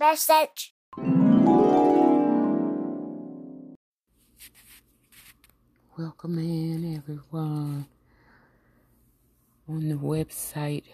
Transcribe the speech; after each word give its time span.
Message. 0.00 0.74
Welcome 5.96 6.38
in, 6.40 6.96
everyone, 6.96 7.86
on 9.68 9.88
the 9.88 9.94
website 9.94 10.86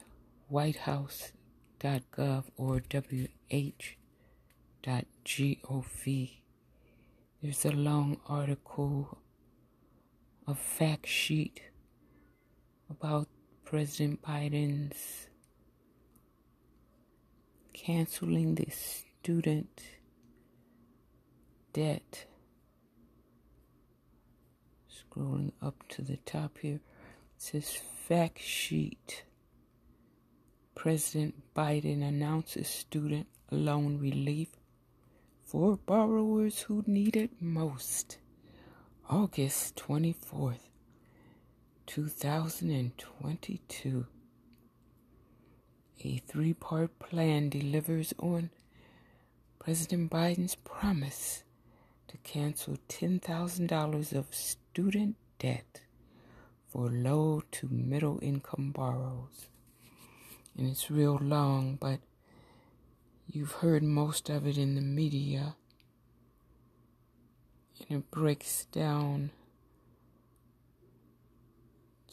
whitehouse.gov 0.49 2.45
or 2.59 2.83
wh.gov. 2.83 3.97
There's 7.43 7.65
a 7.65 7.73
long 7.73 8.21
article, 8.29 9.19
a 10.47 10.55
fact 10.55 11.07
sheet 11.07 11.63
about 12.91 13.29
President 13.65 14.21
Biden's 14.21 15.29
canceling 17.79 18.57
the 18.57 18.69
student 18.71 19.81
debt 21.73 22.27
Scrolling 24.91 25.53
up 25.63 25.87
to 25.89 26.03
the 26.03 26.17
top 26.19 26.59
here, 26.59 26.77
it 26.77 26.83
says 27.37 27.73
fact 27.73 28.41
sheet. 28.41 29.25
President 30.75 31.35
Biden 31.55 32.07
announces 32.07 32.69
student 32.69 33.27
loan 33.51 33.99
relief 33.99 34.49
for 35.45 35.77
borrowers 35.77 36.61
who 36.63 36.83
need 36.87 37.17
it 37.17 37.41
most. 37.41 38.19
August 39.09 39.77
24th, 39.77 40.69
2022. 41.87 44.07
A 46.05 46.19
three 46.19 46.55
part 46.55 46.97
plan 47.01 47.49
delivers 47.49 48.15
on 48.21 48.51
President 49.59 50.09
Biden's 50.09 50.55
promise 50.55 51.43
to 52.07 52.17
cancel 52.19 52.77
$10,000 52.89 54.13
of 54.13 54.33
student 54.33 55.17
debt 55.41 55.81
for 56.69 56.89
low 56.89 57.43
to 57.51 57.69
middle 57.69 58.21
income 58.23 58.71
borrowers. 58.71 59.49
And 60.57 60.69
it's 60.69 60.89
real 60.89 61.19
long, 61.21 61.77
but 61.81 61.99
you've 63.27 63.55
heard 63.55 63.83
most 63.83 64.31
of 64.31 64.47
it 64.47 64.57
in 64.57 64.77
the 64.77 64.81
media. 64.81 65.57
And 67.89 67.99
it 67.99 68.11
breaks 68.13 68.67
down 68.67 69.31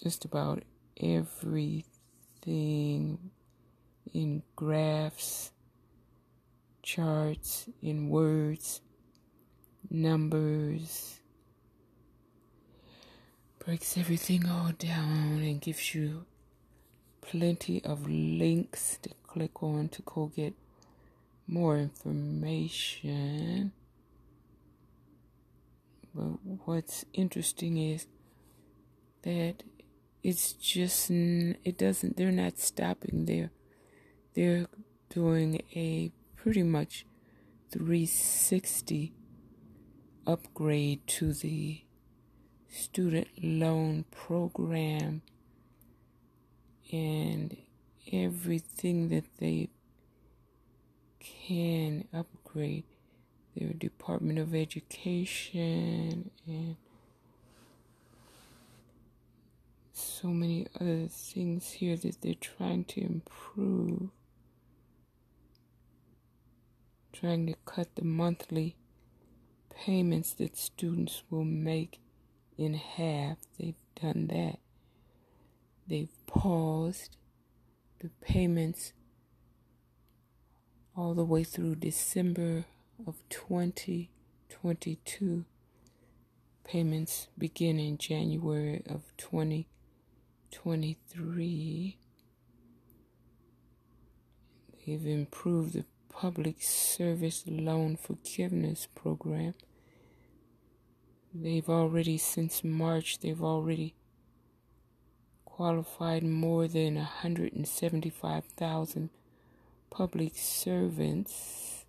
just 0.01 0.25
about 0.25 0.63
everything 0.99 1.85
in 4.13 4.43
graphs, 4.55 5.51
charts, 6.81 7.69
in 7.81 8.09
words, 8.09 8.81
numbers, 9.89 11.19
breaks 13.59 13.97
everything 13.97 14.47
all 14.47 14.71
down 14.77 15.41
and 15.41 15.59
gives 15.61 15.95
you 15.95 16.25
plenty 17.21 17.83
of 17.83 18.07
links 18.07 18.99
to 19.01 19.09
click 19.23 19.63
on 19.63 19.89
to 19.89 20.01
go 20.03 20.31
get 20.35 20.53
more 21.47 21.77
information. 21.77 23.71
But 26.13 26.39
what's 26.65 27.05
interesting 27.13 27.77
is 27.77 28.05
that 29.23 29.63
it's 30.23 30.53
just, 30.53 31.09
it 31.11 31.77
doesn't, 31.77 32.17
they're 32.17 32.31
not 32.31 32.59
stopping 32.59 33.25
there. 33.25 33.51
They're 34.35 34.67
doing 35.09 35.61
a 35.73 36.11
pretty 36.35 36.63
much 36.63 37.05
360 37.71 39.13
upgrade 40.27 41.07
to 41.07 41.31
the 41.31 41.81
student 42.69 43.29
loan 43.41 44.03
program 44.11 45.21
and 46.91 47.55
everything 48.11 49.07
that 49.09 49.23
they 49.39 49.69
can 51.19 52.05
upgrade 52.13 52.83
their 53.55 53.71
Department 53.71 54.37
of 54.37 54.53
Education 54.53 56.29
and 56.45 56.75
so 59.93 60.27
many 60.27 60.67
other 60.79 61.07
things 61.07 61.71
here 61.71 61.95
that 61.95 62.21
they're 62.21 62.33
trying 62.33 62.83
to 62.83 63.01
improve. 63.01 64.09
Trying 67.19 67.47
to 67.47 67.55
cut 67.63 67.95
the 67.95 68.03
monthly 68.03 68.75
payments 69.73 70.33
that 70.33 70.57
students 70.57 71.23
will 71.29 71.45
make 71.45 72.01
in 72.57 72.73
half. 72.73 73.37
They've 73.57 73.79
done 74.01 74.27
that. 74.27 74.59
They've 75.87 76.11
paused 76.27 77.15
the 78.01 78.09
payments 78.19 78.91
all 80.93 81.13
the 81.13 81.23
way 81.23 81.45
through 81.45 81.75
December 81.75 82.65
of 83.07 83.23
2022. 83.29 85.45
Payments 86.65 87.29
begin 87.37 87.79
in 87.79 87.97
January 87.97 88.83
of 88.89 89.03
2023. 89.15 91.97
They've 94.85 95.07
improved 95.07 95.71
the 95.73 95.85
public 96.15 96.55
service 96.61 97.43
loan 97.45 97.97
forgiveness 97.97 98.87
program. 98.95 99.53
They've 101.33 101.69
already, 101.69 102.17
since 102.17 102.63
March, 102.63 103.19
they've 103.19 103.43
already 103.43 103.95
qualified 105.43 106.23
more 106.23 106.69
than 106.69 106.95
175,000 106.95 109.09
public 109.89 110.31
servants, 110.35 111.83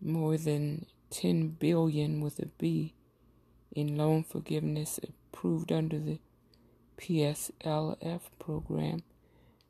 more 0.00 0.38
than 0.38 0.86
10 1.10 1.56
billion 1.58 2.22
with 2.22 2.38
a 2.38 2.46
B 2.46 2.94
in 3.76 3.98
loan 3.98 4.24
forgiveness 4.24 4.98
approved 5.02 5.70
under 5.70 5.98
the 5.98 6.18
PSLF 6.96 8.20
program. 8.38 9.02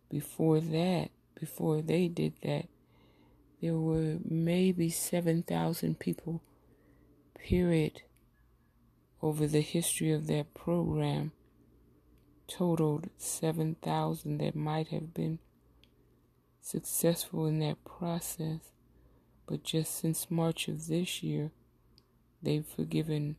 Before 0.08 0.60
that, 0.60 1.10
before 1.34 1.82
they 1.82 2.08
did 2.08 2.34
that, 2.42 2.66
there 3.60 3.78
were 3.78 4.18
maybe 4.24 4.88
7,000 4.90 5.98
people, 5.98 6.42
period, 7.38 8.02
over 9.20 9.46
the 9.46 9.60
history 9.60 10.10
of 10.12 10.26
that 10.26 10.54
program. 10.54 11.32
Totaled 12.48 13.10
7,000 13.16 14.38
that 14.38 14.56
might 14.56 14.88
have 14.88 15.14
been 15.14 15.38
successful 16.60 17.46
in 17.46 17.60
that 17.60 17.84
process. 17.84 18.72
But 19.46 19.62
just 19.62 19.94
since 19.94 20.30
March 20.30 20.66
of 20.68 20.88
this 20.88 21.22
year, 21.22 21.52
they've 22.42 22.66
forgiven 22.66 23.36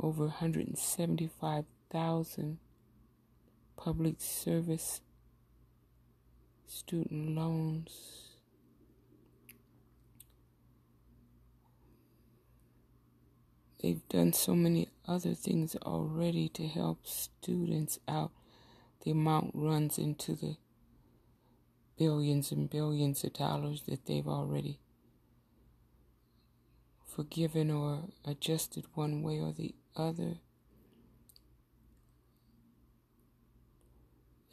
over 0.00 0.24
175,000 0.24 2.58
public 3.76 4.20
service 4.20 5.02
student 6.68 7.34
loans. 7.34 8.28
They've 13.82 14.06
done 14.08 14.32
so 14.32 14.54
many 14.54 14.88
other 15.06 15.34
things 15.34 15.76
already 15.76 16.48
to 16.50 16.66
help 16.66 17.06
students 17.06 17.98
out. 18.08 18.32
The 19.04 19.12
amount 19.12 19.52
runs 19.54 19.98
into 19.98 20.34
the 20.34 20.56
billions 21.96 22.52
and 22.52 22.68
billions 22.68 23.24
of 23.24 23.32
dollars 23.32 23.82
that 23.88 24.06
they've 24.06 24.26
already 24.26 24.80
forgiven 27.06 27.70
or 27.70 28.04
adjusted 28.24 28.84
one 28.94 29.22
way 29.22 29.40
or 29.40 29.52
the 29.52 29.74
other. 29.96 30.36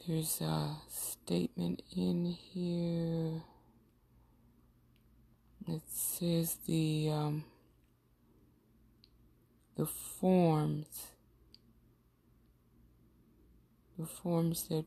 There's 0.06 0.40
a 0.40 0.76
statement 0.88 1.82
in 1.96 2.26
here. 2.26 3.42
That 5.66 5.80
says 5.88 6.58
the 6.64 7.10
um, 7.10 7.44
the 9.76 9.86
forms. 9.86 11.08
The 13.98 14.06
forms 14.06 14.68
that 14.68 14.84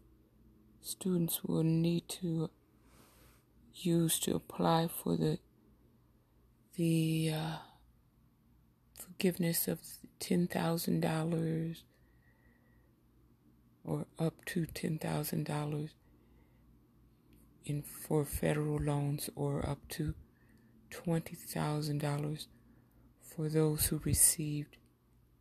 students 0.82 1.44
will 1.44 1.64
need 1.64 2.08
to 2.22 2.50
use 3.74 4.20
to 4.20 4.36
apply 4.36 4.88
for 4.88 5.18
the 5.18 5.40
the 6.76 7.34
uh, 7.36 7.58
forgiveness 8.98 9.68
of 9.68 9.80
ten 10.22 10.48
thousand 10.48 11.02
dollars 11.02 11.84
or 13.90 14.06
up 14.20 14.46
to 14.46 14.68
$10,000 14.68 15.90
in 17.66 17.82
for 17.82 18.24
federal 18.24 18.78
loans 18.78 19.32
or 19.36 19.68
up 19.68 19.80
to 19.90 20.14
$20,000 20.92 22.46
for 23.20 23.50
those 23.50 23.88
who 23.88 24.00
received 24.06 24.78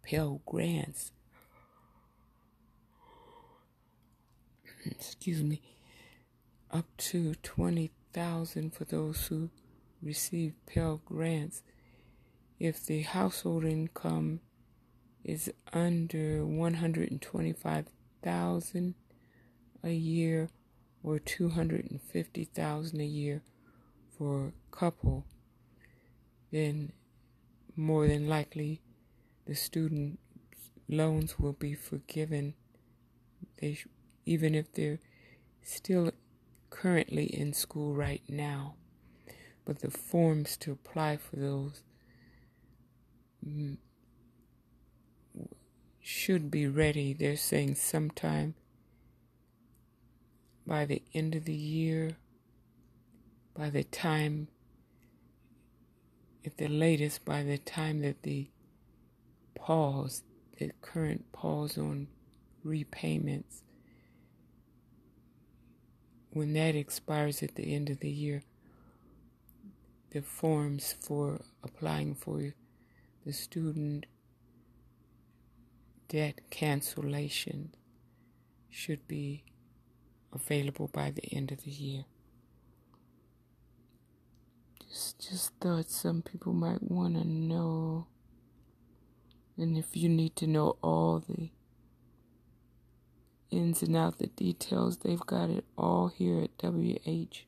Pell 0.02 0.40
Grants. 0.46 1.12
Excuse 4.86 5.42
me. 5.42 5.60
Up 6.70 6.86
to 6.96 7.34
20,000 7.42 8.72
for 8.72 8.84
those 8.86 9.26
who 9.26 9.50
received 10.02 10.54
Pell 10.64 11.02
Grants 11.04 11.62
if 12.58 12.86
the 12.86 13.02
household 13.02 13.64
income 13.64 14.40
is 15.22 15.52
under 15.74 16.42
125,000 18.22 18.94
a 19.84 19.90
year 19.90 20.50
or 21.02 21.18
250,000 21.18 23.00
a 23.00 23.04
year 23.04 23.42
for 24.16 24.48
a 24.48 24.76
couple 24.76 25.24
then 26.50 26.92
more 27.76 28.06
than 28.06 28.28
likely 28.28 28.80
the 29.46 29.54
student 29.54 30.18
loans 30.88 31.38
will 31.38 31.52
be 31.52 31.74
forgiven. 31.74 32.54
They 33.60 33.74
sh- 33.74 33.86
even 34.26 34.54
if 34.54 34.72
they're 34.72 35.00
still 35.62 36.10
currently 36.70 37.24
in 37.24 37.52
school 37.52 37.94
right 37.94 38.22
now. 38.28 38.74
But 39.64 39.80
the 39.80 39.90
forms 39.90 40.56
to 40.58 40.72
apply 40.72 41.18
for 41.18 41.36
those 41.36 41.82
mm, 43.46 43.76
should 46.08 46.50
be 46.50 46.66
ready 46.66 47.12
they're 47.12 47.36
saying 47.36 47.74
sometime 47.74 48.54
by 50.66 50.84
the 50.84 51.02
end 51.12 51.34
of 51.34 51.44
the 51.44 51.52
year 51.52 52.16
by 53.54 53.68
the 53.68 53.84
time 53.84 54.48
at 56.46 56.56
the 56.56 56.68
latest 56.68 57.24
by 57.24 57.42
the 57.42 57.58
time 57.58 58.00
that 58.00 58.22
the 58.22 58.48
pause, 59.68 60.22
the 60.58 60.70
current 60.80 61.30
pause 61.30 61.76
on 61.76 62.08
repayments, 62.64 63.62
when 66.30 66.54
that 66.54 66.74
expires 66.74 67.42
at 67.42 67.54
the 67.56 67.74
end 67.74 67.90
of 67.90 68.00
the 68.00 68.10
year, 68.10 68.42
the 70.12 70.22
forms 70.22 70.94
for 71.02 71.40
applying 71.62 72.14
for 72.14 72.54
the 73.26 73.32
student 73.32 74.06
debt 76.08 76.40
cancellation 76.50 77.74
should 78.70 79.06
be 79.06 79.44
available 80.32 80.88
by 80.88 81.10
the 81.10 81.34
end 81.34 81.52
of 81.52 81.64
the 81.64 81.70
year. 81.70 82.04
Just, 84.88 85.28
just 85.28 85.52
thought 85.60 85.90
some 85.90 86.22
people 86.22 86.52
might 86.52 86.82
want 86.82 87.14
to 87.14 87.26
know. 87.26 88.06
And 89.56 89.76
if 89.76 89.96
you 89.96 90.08
need 90.08 90.36
to 90.36 90.46
know 90.46 90.76
all 90.82 91.24
the 91.28 91.50
ins 93.50 93.82
and 93.82 93.96
outs, 93.96 94.18
the 94.18 94.28
details, 94.28 94.98
they've 94.98 95.18
got 95.20 95.50
it 95.50 95.64
all 95.76 96.08
here 96.08 96.42
at 96.42 96.56
wh.gov. 96.58 97.44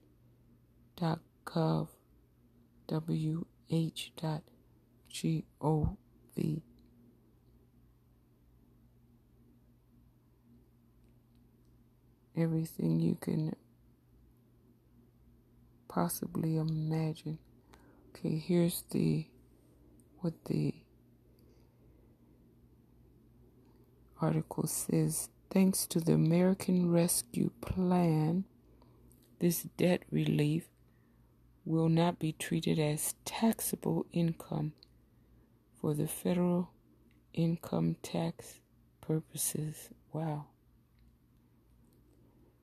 wh.gov. 2.89 4.43
Everything 12.41 13.01
you 13.01 13.17
can 13.21 13.55
possibly 15.89 16.57
imagine. 16.57 17.39
Okay, 18.09 18.39
here's 18.39 18.83
the 18.93 19.27
what 20.21 20.33
the 20.47 20.73
article 24.23 24.67
says. 24.67 25.29
Thanks 25.51 25.87
to 25.89 26.01
the 26.01 26.15
American 26.15 26.91
Rescue 26.91 27.51
Plan, 27.61 28.45
this 29.39 29.65
debt 29.77 30.05
relief 30.11 30.69
will 31.67 31.91
not 31.91 32.19
be 32.19 32.33
treated 32.33 32.79
as 32.79 33.17
taxable 33.27 34.07
income 34.13 34.73
for 35.79 35.93
the 35.93 36.07
federal 36.07 36.71
income 37.35 37.97
tax 38.03 38.61
purposes. 39.03 39.91
Wow 40.11 40.47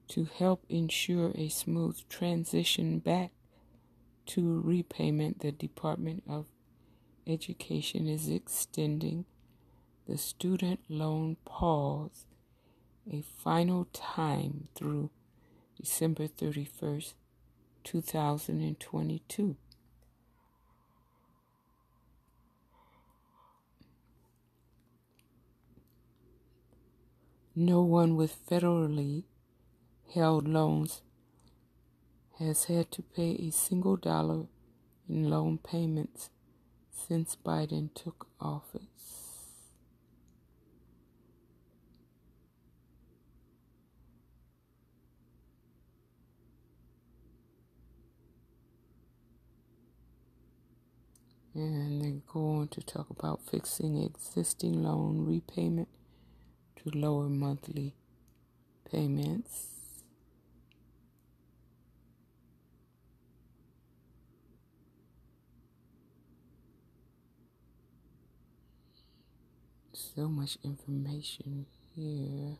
to 0.09 0.25
help 0.37 0.63
ensure 0.69 1.31
a 1.35 1.49
smooth 1.49 1.99
transition 2.09 2.99
back 2.99 3.31
to 4.27 4.61
repayment, 4.61 5.39
the 5.39 5.51
Department 5.51 6.23
of 6.27 6.45
Education 7.25 8.07
is 8.07 8.29
extending 8.29 9.25
the 10.07 10.17
student 10.17 10.79
loan 10.87 11.35
pause 11.43 12.25
a 13.11 13.21
final 13.21 13.85
time 13.93 14.67
through 14.75 15.09
December 15.79 16.27
31st, 16.27 17.13
2022. 17.83 19.55
No 27.55 27.81
one 27.81 28.15
with 28.15 28.37
federally 28.47 29.23
held 30.13 30.47
loans 30.47 31.01
has 32.39 32.65
had 32.65 32.91
to 32.91 33.01
pay 33.01 33.31
a 33.39 33.51
single 33.51 33.97
dollar 33.97 34.45
in 35.09 35.29
loan 35.29 35.57
payments 35.57 36.29
since 36.91 37.35
Biden 37.35 37.93
took 37.93 38.27
office. 38.39 38.81
And 51.55 52.01
they 52.03 52.21
go 52.31 52.57
on 52.57 52.67
to 52.67 52.81
talk 52.81 53.09
about 53.09 53.41
fixing 53.41 53.97
existing 54.03 54.83
loan 54.83 55.25
repayment 55.25 55.87
to 56.75 56.91
lower 56.95 57.29
monthly 57.29 57.95
payments. 58.91 59.76
So 70.17 70.27
much 70.27 70.57
information 70.63 71.67
here. 71.95 72.57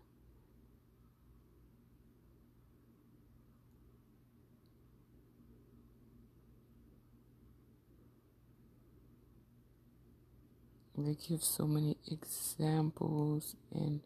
They 10.95 11.15
give 11.15 11.43
so 11.43 11.65
many 11.65 11.97
examples 12.11 13.55
and 13.73 14.01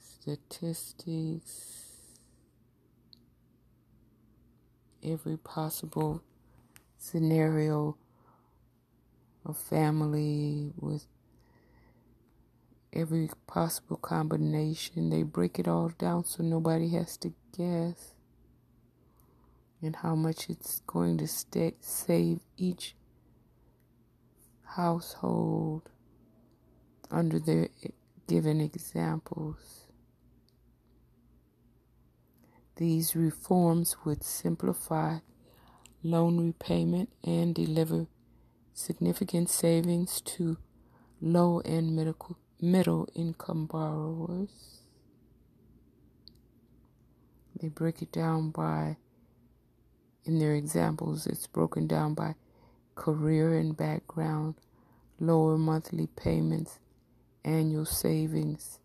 statistics, 0.00 1.92
every 5.00 5.36
possible 5.36 6.24
scenario 6.98 7.96
a 9.44 9.52
family 9.52 10.72
with 10.78 11.06
every 12.92 13.28
possible 13.46 13.96
combination. 13.96 15.10
They 15.10 15.22
break 15.22 15.58
it 15.58 15.68
all 15.68 15.90
down 15.98 16.24
so 16.24 16.42
nobody 16.42 16.90
has 16.90 17.16
to 17.18 17.32
guess. 17.56 18.14
And 19.82 19.96
how 19.96 20.14
much 20.14 20.48
it's 20.48 20.80
going 20.86 21.18
to 21.18 21.26
stay, 21.26 21.74
save 21.80 22.40
each 22.56 22.94
household 24.62 25.90
under 27.10 27.38
their 27.38 27.68
given 28.26 28.60
examples. 28.60 29.86
These 32.76 33.14
reforms 33.14 33.96
would 34.04 34.24
simplify 34.24 35.18
loan 36.02 36.44
repayment 36.44 37.10
and 37.22 37.54
deliver 37.54 38.06
significant 38.74 39.48
savings 39.48 40.20
to 40.20 40.58
low 41.20 41.60
and 41.60 41.94
middle, 41.94 42.36
middle 42.60 43.08
income 43.14 43.66
borrowers. 43.66 44.80
They 47.60 47.68
break 47.68 48.02
it 48.02 48.12
down 48.12 48.50
by, 48.50 48.96
in 50.24 50.38
their 50.40 50.54
examples, 50.54 51.26
it's 51.26 51.46
broken 51.46 51.86
down 51.86 52.14
by 52.14 52.34
career 52.96 53.56
and 53.56 53.76
background, 53.76 54.56
lower 55.20 55.56
monthly 55.56 56.08
payments, 56.08 56.80
annual 57.44 57.86
savings, 57.86 58.80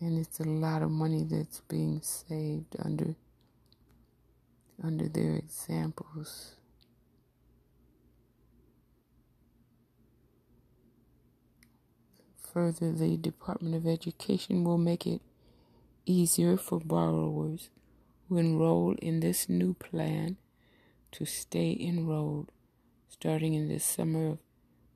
and 0.00 0.18
it's 0.18 0.40
a 0.40 0.44
lot 0.44 0.82
of 0.82 0.90
money 0.90 1.24
that's 1.24 1.60
being 1.68 2.00
saved 2.02 2.74
under 2.82 3.14
under 4.82 5.08
their 5.08 5.36
examples. 5.36 6.56
Further, 12.54 12.92
the 12.92 13.16
Department 13.16 13.74
of 13.74 13.84
Education 13.84 14.62
will 14.62 14.78
make 14.78 15.08
it 15.08 15.20
easier 16.06 16.56
for 16.56 16.78
borrowers 16.78 17.68
who 18.28 18.38
enroll 18.38 18.94
in 19.02 19.18
this 19.18 19.48
new 19.48 19.74
plan 19.74 20.36
to 21.10 21.24
stay 21.24 21.76
enrolled 21.80 22.52
starting 23.08 23.54
in 23.54 23.66
the 23.66 23.80
summer 23.80 24.28
of 24.28 24.38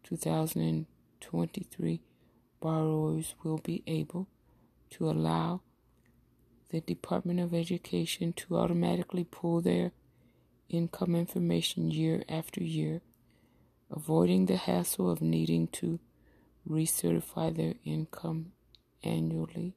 2023. 0.05 2.01
Borrowers 2.61 3.35
will 3.43 3.59
be 3.59 3.83
able 3.89 4.29
to 4.91 5.11
allow 5.11 5.61
the 6.71 6.81
Department 6.81 7.41
of 7.41 7.53
Education 7.53 8.33
to 8.35 8.57
automatically 8.57 9.25
pull 9.25 9.61
their 9.61 9.91
income 10.69 11.17
information 11.17 11.91
year 11.91 12.23
after 12.29 12.63
year, 12.63 13.01
avoiding 13.91 14.47
the 14.47 14.59
hassle 14.59 15.11
of 15.11 15.21
needing 15.21 15.67
to 15.67 15.99
recertify 16.69 17.57
their 17.57 17.75
income 17.85 18.53
annually. 19.03 19.75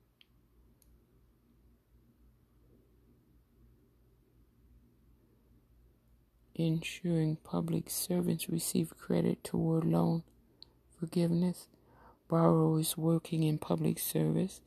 Ensuring 6.53 7.37
public 7.43 7.89
servants 7.89 8.49
receive 8.49 8.97
credit 8.97 9.43
toward 9.43 9.85
loan 9.85 10.23
forgiveness. 10.99 11.67
Borrowers 12.27 12.97
working 12.97 13.43
in 13.43 13.57
public 13.57 13.99
service 13.99 14.61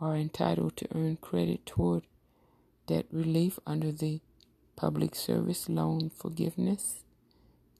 are 0.00 0.16
entitled 0.16 0.76
to 0.76 0.88
earn 0.94 1.16
credit 1.16 1.66
toward 1.66 2.04
debt 2.86 3.06
relief 3.10 3.58
under 3.66 3.90
the 3.90 4.20
Public 4.76 5.14
Service 5.14 5.68
Loan 5.68 6.10
Forgiveness 6.10 7.04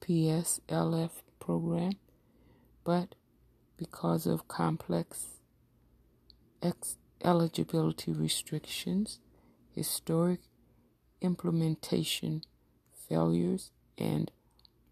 PSLF 0.00 1.10
program, 1.40 1.92
but 2.84 3.14
because 3.76 4.26
of 4.26 4.49
complex 4.49 5.26
ex- 6.62 6.97
eligibility 7.23 8.12
restrictions, 8.12 9.21
historic 9.75 10.40
implementation 11.21 12.43
failures, 13.09 13.71
and 13.99 14.31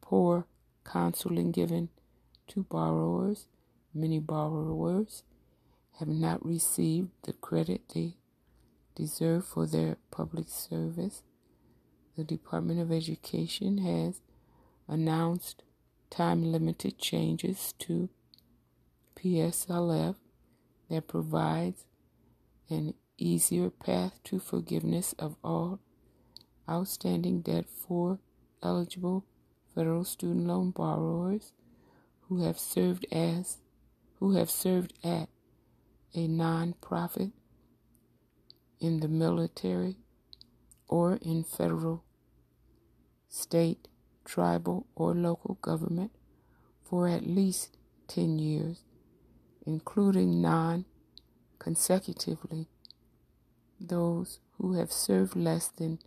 poor 0.00 0.46
counseling 0.84 1.52
given 1.52 1.88
to 2.48 2.62
borrowers, 2.64 3.46
many 3.94 4.18
borrowers 4.18 5.22
have 5.98 6.08
not 6.08 6.44
received 6.44 7.10
the 7.22 7.32
credit 7.34 7.82
they 7.94 8.16
deserve 8.94 9.46
for 9.46 9.66
their 9.66 9.96
public 10.10 10.48
service. 10.48 11.22
The 12.16 12.24
Department 12.24 12.80
of 12.80 12.92
Education 12.92 13.78
has 13.78 14.20
announced 14.88 15.62
time 16.10 16.52
limited 16.52 16.98
changes 16.98 17.72
to 17.78 18.10
PSLF 19.16 20.16
that 20.90 21.08
provides 21.08 21.84
an 22.68 22.94
easier 23.18 23.70
path 23.70 24.20
to 24.24 24.38
forgiveness 24.38 25.14
of 25.18 25.36
all 25.44 25.80
outstanding 26.68 27.40
debt 27.40 27.66
for 27.68 28.18
eligible 28.62 29.24
federal 29.74 30.04
student 30.04 30.46
loan 30.46 30.70
borrowers 30.70 31.52
who 32.28 32.42
have 32.42 32.58
served 32.58 33.06
as 33.12 33.58
who 34.18 34.34
have 34.34 34.50
served 34.50 34.92
at 35.02 35.28
a 36.14 36.28
nonprofit 36.28 37.32
in 38.80 39.00
the 39.00 39.08
military 39.08 39.96
or 40.88 41.16
in 41.22 41.42
federal, 41.42 42.04
state, 43.28 43.88
tribal, 44.24 44.86
or 44.94 45.14
local 45.14 45.54
government 45.62 46.10
for 46.82 47.08
at 47.08 47.26
least 47.26 47.76
10 48.08 48.38
years, 48.38 48.82
including 49.66 50.40
non 50.40 50.84
consecutively. 51.58 52.68
Those 53.80 54.40
who 54.58 54.74
have 54.74 54.92
served 54.92 55.36
less 55.36 55.68
than 55.68 55.98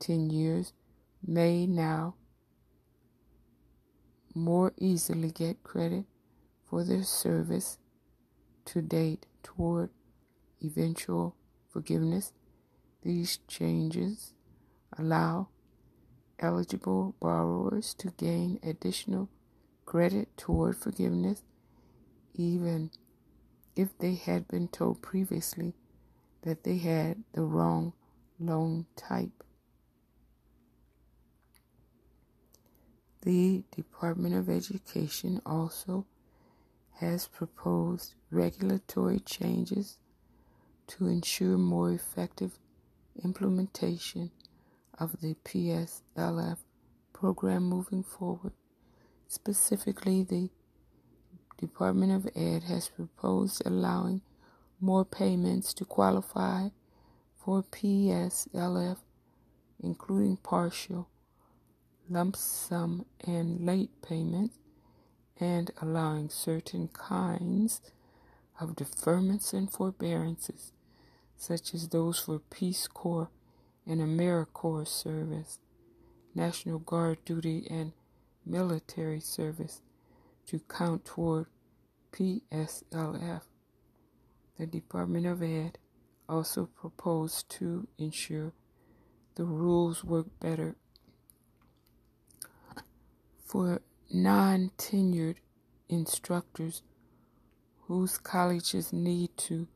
10 0.00 0.30
years 0.30 0.72
may 1.26 1.66
now 1.66 2.14
more 4.34 4.72
easily 4.78 5.30
get 5.30 5.62
credit 5.62 6.04
for 6.68 6.84
their 6.84 7.02
service 7.02 7.78
to 8.66 8.82
date 8.82 9.26
toward 9.42 9.90
eventual 10.62 11.34
forgiveness. 11.68 12.32
These 13.02 13.38
changes 13.48 14.34
allow 14.96 15.48
eligible 16.38 17.14
borrowers 17.20 17.94
to 17.94 18.12
gain 18.16 18.58
additional 18.62 19.28
credit 19.86 20.28
toward 20.36 20.76
forgiveness, 20.76 21.42
even 22.38 22.90
if 23.76 23.96
they 23.98 24.14
had 24.14 24.48
been 24.48 24.68
told 24.68 25.02
previously 25.02 25.74
that 26.42 26.64
they 26.64 26.78
had 26.78 27.22
the 27.32 27.42
wrong 27.42 27.92
loan 28.40 28.86
type. 28.96 29.44
The 33.22 33.64
Department 33.74 34.34
of 34.34 34.48
Education 34.48 35.42
also 35.44 36.06
has 36.94 37.26
proposed 37.26 38.14
regulatory 38.30 39.20
changes 39.20 39.98
to 40.86 41.06
ensure 41.06 41.58
more 41.58 41.92
effective 41.92 42.58
implementation 43.22 44.30
of 44.98 45.20
the 45.20 45.36
PSLF 45.44 46.58
program 47.12 47.64
moving 47.64 48.02
forward. 48.02 48.52
Specifically, 49.26 50.22
the 50.22 50.50
Department 51.58 52.12
of 52.12 52.30
Ed 52.36 52.62
has 52.64 52.88
proposed 52.88 53.62
allowing 53.66 54.20
more 54.80 55.04
payments 55.04 55.74
to 55.74 55.84
qualify 55.84 56.68
for 57.36 57.64
PSLF, 57.64 58.98
including 59.82 60.36
partial 60.36 61.08
lump 62.08 62.36
sum 62.36 63.04
and 63.26 63.66
late 63.66 63.90
payments, 64.02 64.56
and 65.40 65.72
allowing 65.82 66.28
certain 66.28 66.88
kinds 66.88 67.80
of 68.60 68.76
deferments 68.76 69.52
and 69.52 69.70
forbearances, 69.70 70.72
such 71.36 71.74
as 71.74 71.88
those 71.88 72.20
for 72.20 72.38
Peace 72.38 72.86
Corps 72.86 73.30
and 73.84 74.00
AmeriCorps 74.00 74.88
service, 74.88 75.58
National 76.34 76.78
Guard 76.78 77.18
duty, 77.24 77.66
and 77.68 77.92
military 78.46 79.20
service, 79.20 79.82
to 80.48 80.58
count 80.60 81.04
toward 81.04 81.46
PSLF. 82.12 83.42
The 84.58 84.66
Department 84.66 85.26
of 85.26 85.42
Ed 85.42 85.78
also 86.28 86.66
proposed 86.66 87.48
to 87.50 87.86
ensure 87.98 88.52
the 89.34 89.44
rules 89.44 90.02
work 90.02 90.26
better 90.40 90.76
for 93.44 93.82
non 94.10 94.70
tenured 94.78 95.36
instructors 95.88 96.82
whose 97.82 98.18
colleges 98.18 98.92
need 98.92 99.36
to 99.36 99.68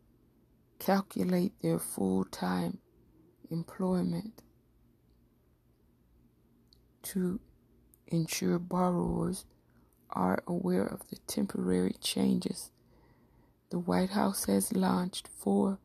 calculate 0.79 1.53
their 1.63 1.79
full 1.79 2.25
time 2.25 2.79
employment 3.51 4.43
to 7.03 7.41
ensure 8.09 8.59
borrowers 8.59 9.45
are 10.12 10.42
aware 10.46 10.85
of 10.85 11.09
the 11.09 11.16
temporary 11.27 11.96
changes. 12.01 12.70
The 13.70 13.79
White 13.79 14.11
House 14.11 14.44
has 14.44 14.72
launched 14.72 15.29
four 15.38 15.79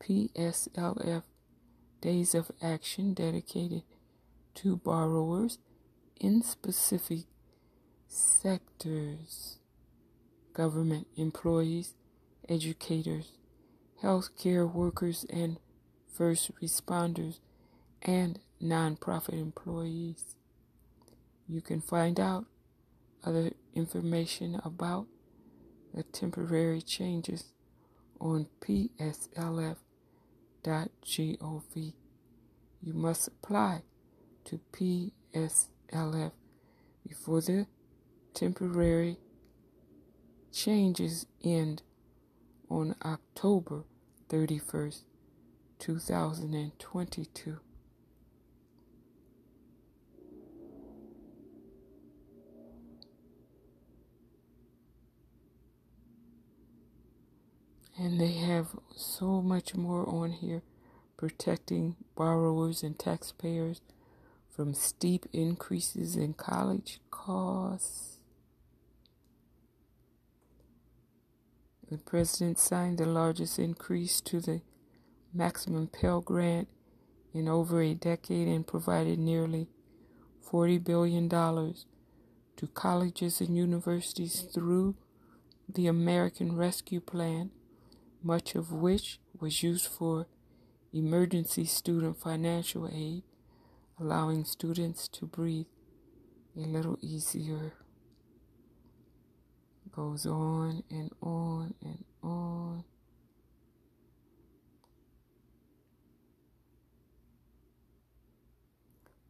PSLF 0.00 1.22
days 2.00 2.34
of 2.34 2.50
action 2.62 3.14
dedicated 3.14 3.82
to 4.54 4.76
borrowers 4.76 5.58
in 6.20 6.42
specific 6.42 7.24
sectors 8.08 9.58
government 10.54 11.06
employees, 11.16 11.92
educators, 12.48 13.32
healthcare 14.02 14.70
workers, 14.72 15.26
and 15.28 15.58
first 16.10 16.50
responders, 16.62 17.40
and 18.00 18.38
nonprofit 18.62 19.38
employees. 19.38 20.34
You 21.46 21.60
can 21.60 21.82
find 21.82 22.18
out 22.18 22.46
other 23.26 23.50
information 23.74 24.60
about 24.64 25.06
the 25.92 26.04
temporary 26.04 26.80
changes 26.80 27.52
on 28.20 28.46
pslf.gov. 28.60 29.76
You 32.82 32.92
must 32.94 33.28
apply 33.28 33.82
to 34.44 34.60
PSLF 34.72 36.32
before 37.06 37.40
the 37.40 37.66
temporary 38.32 39.18
changes 40.52 41.26
end 41.44 41.82
on 42.70 42.94
October 43.04 43.84
31st, 44.28 45.02
2022. 45.78 47.65
And 57.98 58.20
they 58.20 58.32
have 58.32 58.76
so 58.94 59.40
much 59.40 59.74
more 59.74 60.06
on 60.08 60.32
here 60.32 60.62
protecting 61.16 61.96
borrowers 62.14 62.82
and 62.82 62.98
taxpayers 62.98 63.80
from 64.54 64.74
steep 64.74 65.26
increases 65.32 66.14
in 66.14 66.34
college 66.34 67.00
costs. 67.10 68.18
The 71.90 71.98
president 71.98 72.58
signed 72.58 72.98
the 72.98 73.06
largest 73.06 73.58
increase 73.58 74.20
to 74.22 74.40
the 74.40 74.60
maximum 75.32 75.86
Pell 75.86 76.20
Grant 76.20 76.68
in 77.32 77.48
over 77.48 77.80
a 77.80 77.94
decade 77.94 78.48
and 78.48 78.66
provided 78.66 79.18
nearly 79.18 79.68
$40 80.50 80.82
billion 80.84 81.28
to 81.28 82.66
colleges 82.74 83.40
and 83.40 83.56
universities 83.56 84.42
through 84.52 84.96
the 85.68 85.86
American 85.86 86.56
Rescue 86.56 87.00
Plan 87.00 87.50
much 88.22 88.54
of 88.54 88.72
which 88.72 89.18
was 89.38 89.62
used 89.62 89.86
for 89.86 90.26
emergency 90.92 91.64
student 91.64 92.18
financial 92.18 92.88
aid, 92.88 93.22
allowing 94.00 94.44
students 94.44 95.08
to 95.08 95.26
breathe 95.26 95.66
a 96.56 96.60
little 96.60 96.98
easier. 97.00 97.74
Goes 99.92 100.26
on 100.26 100.82
and 100.90 101.10
on 101.22 101.74
and 101.82 102.04
on. 102.22 102.84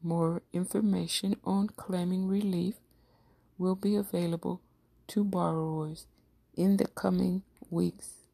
More 0.03 0.43
information 0.53 1.37
on 1.45 1.69
claiming 1.69 2.27
relief 2.29 2.75
will 3.59 3.75
be 3.75 3.97
available 3.97 4.61
to 5.09 5.25
borrowers 5.25 6.07
in 6.55 6.77
the 6.77 6.87
coming 6.87 7.43
weeks. 7.71 8.26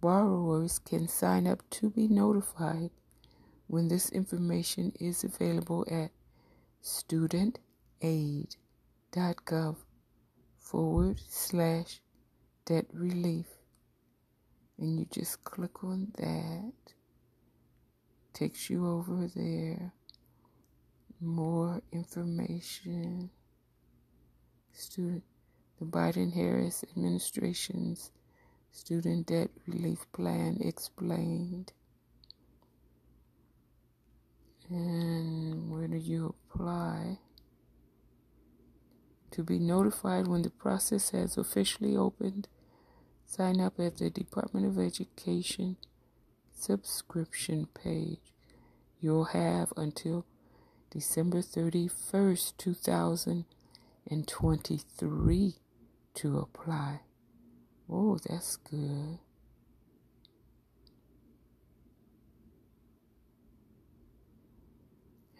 Borrowers 0.00 0.78
can 0.78 1.08
sign 1.08 1.46
up 1.46 1.68
to 1.70 1.90
be 1.90 2.08
notified 2.08 2.90
when 3.66 3.88
this 3.88 4.08
information 4.10 4.92
is 4.98 5.24
available 5.24 5.86
at 5.90 6.10
studentaid.gov 6.82 8.46
forward 10.58 11.20
slash 11.28 12.00
debt 12.64 12.86
relief. 12.94 13.46
And 14.78 14.98
you 14.98 15.06
just 15.10 15.44
click 15.44 15.84
on 15.84 16.12
that. 16.16 16.72
Takes 18.32 18.70
you 18.70 18.88
over 18.88 19.28
there. 19.36 19.92
More 21.20 21.82
information. 21.92 23.28
Student, 24.72 25.24
the 25.78 25.84
Biden 25.84 26.32
Harris 26.32 26.82
administration's 26.90 28.10
Student 28.72 29.26
Debt 29.26 29.50
Relief 29.66 30.06
Plan 30.12 30.58
explained. 30.60 31.72
And 34.68 35.70
where 35.70 35.88
do 35.88 35.96
you 35.96 36.34
apply? 36.52 37.18
To 39.32 39.42
be 39.42 39.58
notified 39.58 40.28
when 40.28 40.42
the 40.42 40.50
process 40.50 41.10
has 41.10 41.36
officially 41.36 41.96
opened, 41.96 42.48
sign 43.26 43.60
up 43.60 43.78
at 43.78 43.98
the 43.98 44.10
Department 44.10 44.66
of 44.66 44.78
Education 44.78 45.76
subscription 46.60 47.66
page. 47.74 48.20
You'll 49.00 49.26
have 49.26 49.72
until 49.76 50.26
December 50.90 51.38
31st, 51.38 52.56
2023 52.58 55.54
to 56.14 56.38
apply. 56.38 57.00
Oh, 57.92 58.16
that's 58.24 58.56
good. 58.56 59.18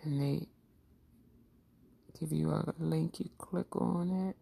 And 0.02 0.20
they 0.20 0.48
give 2.18 2.32
you 2.32 2.50
a 2.50 2.74
link, 2.78 3.20
you 3.20 3.30
click 3.38 3.76
on 3.76 4.10
it. 4.10 4.36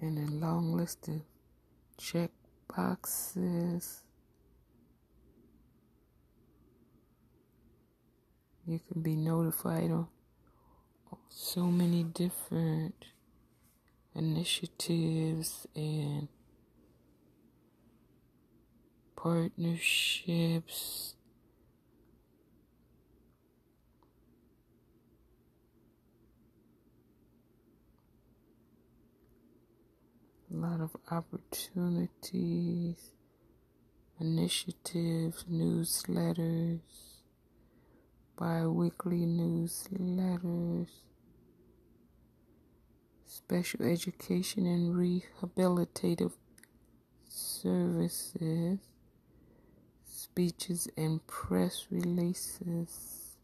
And 0.00 0.16
a 0.16 0.32
long 0.32 0.72
list 0.74 1.08
of 1.08 1.20
check 1.98 2.30
boxes. 2.74 4.07
You 8.68 8.80
can 8.92 9.00
be 9.00 9.16
notified 9.16 9.90
on 9.90 10.08
so 11.30 11.68
many 11.68 12.02
different 12.02 13.06
initiatives 14.14 15.66
and 15.74 16.28
partnerships. 19.16 21.14
A 30.52 30.54
lot 30.54 30.82
of 30.82 30.94
opportunities, 31.10 33.12
initiatives, 34.20 35.46
newsletters 35.50 37.07
bi-weekly 38.38 39.26
newsletters, 39.26 40.86
special 43.26 43.84
education 43.84 44.64
and 44.64 44.94
rehabilitative 44.94 46.30
services, 47.28 48.78
speeches 50.06 50.86
and 50.96 51.26
press 51.26 51.86
releases, 51.90 53.36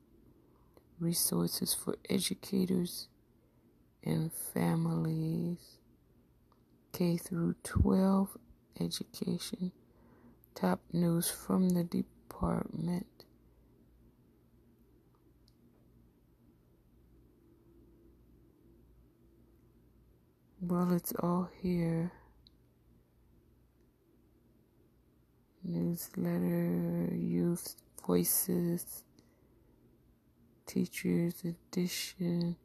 resources 1.00 1.74
for 1.74 1.96
educators 2.08 3.08
and 4.04 4.32
families, 4.32 5.78
K 6.92 7.16
through 7.16 7.56
12 7.64 8.38
education, 8.80 9.72
top 10.54 10.80
news 10.92 11.28
from 11.28 11.70
the 11.70 11.82
department 11.82 13.06
Well, 20.66 20.94
it's 20.94 21.12
all 21.18 21.50
here. 21.60 22.10
Newsletter, 25.62 27.14
youth 27.14 27.76
voices, 28.06 29.04
teachers 30.64 31.44
edition, 31.44 32.56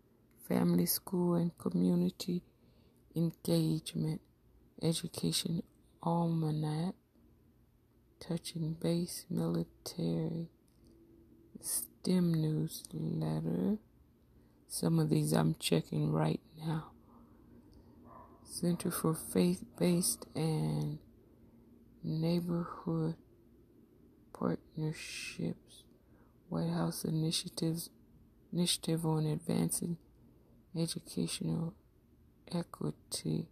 family, 0.48 0.86
school, 0.86 1.34
and 1.34 1.58
community 1.58 2.42
engagement, 3.18 4.22
education 4.82 5.62
almanac, 6.02 6.96
touching 8.22 8.78
base, 8.80 9.26
military, 9.30 10.48
STEM 11.60 12.34
newsletter. 12.34 13.78
Some 14.70 15.00
of 15.00 15.10
these 15.10 15.34
I'm 15.34 15.58
checking 15.60 16.14
right 16.14 16.40
now. 16.66 16.89
Center 18.52 18.90
for 18.90 19.14
Faith 19.14 19.64
Based 19.78 20.26
and 20.36 20.98
Neighborhood 22.04 23.14
Partnerships, 24.34 25.84
White 26.50 26.72
House 26.72 27.06
Initiatives 27.06 27.92
Initiative 28.52 29.06
on 29.06 29.28
Advancing 29.28 29.98
Educational 30.76 31.76
Equity, 32.52 33.46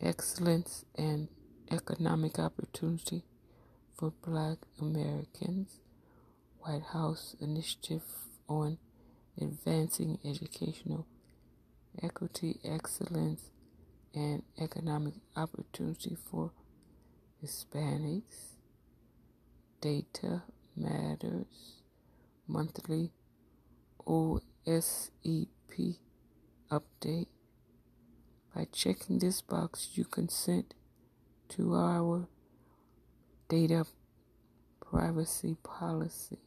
Excellence, 0.00 0.84
and 0.94 1.26
Economic 1.72 2.38
Opportunity 2.38 3.24
for 3.98 4.12
Black 4.24 4.58
Americans, 4.80 5.80
White 6.60 6.84
House 6.92 7.34
Initiative 7.40 8.04
on 8.48 8.78
Advancing 9.40 10.20
Educational 10.24 11.04
equity, 12.00 12.60
excellence, 12.64 13.50
and 14.14 14.42
economic 14.60 15.14
opportunity 15.36 16.16
for 16.30 16.52
Hispanics. 17.44 18.56
Data 19.80 20.42
matters. 20.76 21.82
monthly 22.46 23.12
OSEP 24.06 25.96
update. 26.70 27.26
By 28.54 28.66
checking 28.70 29.18
this 29.18 29.40
box, 29.40 29.90
you 29.94 30.04
consent 30.04 30.74
to 31.50 31.74
our 31.74 32.28
data 33.48 33.86
privacy 34.80 35.56
policy. 35.62 36.38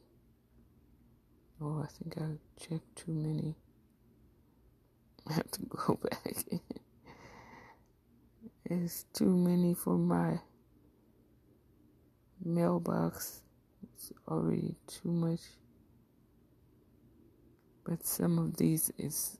Oh, 1.60 1.82
I 1.82 1.86
think 1.86 2.16
I 2.18 2.38
checked 2.60 2.96
too 2.96 3.12
many. 3.12 3.56
Have 5.30 5.50
to 5.52 5.60
go 5.68 5.98
back. 6.02 6.44
it's 8.64 9.04
too 9.12 9.36
many 9.36 9.74
for 9.74 9.98
my 9.98 10.38
mailbox. 12.44 13.42
It's 13.82 14.12
already 14.28 14.76
too 14.86 15.10
much. 15.10 15.40
But 17.84 18.06
some 18.06 18.38
of 18.38 18.56
these 18.56 18.92
is 18.98 19.38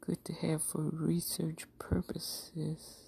good 0.00 0.22
to 0.26 0.32
have 0.34 0.62
for 0.62 0.82
research 0.82 1.64
purposes. 1.78 3.00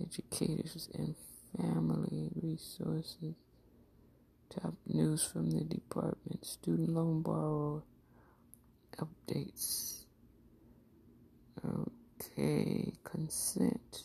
Educators 0.00 0.88
and 0.94 1.16
family 1.56 2.30
resources. 2.40 3.34
Top 4.50 4.74
news 4.86 5.24
from 5.24 5.50
the 5.50 5.64
department. 5.64 6.44
Student 6.44 6.90
loan 6.90 7.22
borrower 7.22 7.82
updates. 9.00 10.04
Okay, 11.64 12.92
consent. 13.04 14.04